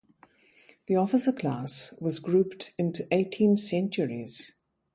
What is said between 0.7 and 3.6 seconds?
The officer class was grouped into eighteen